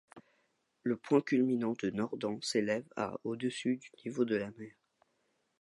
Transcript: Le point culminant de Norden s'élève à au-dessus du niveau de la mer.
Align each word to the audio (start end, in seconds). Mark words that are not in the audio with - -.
Le 0.81 0.97
point 0.97 1.21
culminant 1.21 1.75
de 1.79 1.91
Norden 1.91 2.41
s'élève 2.41 2.87
à 2.95 3.13
au-dessus 3.23 3.77
du 3.77 3.91
niveau 4.03 4.25
de 4.25 4.35
la 4.35 4.49
mer. 4.57 4.71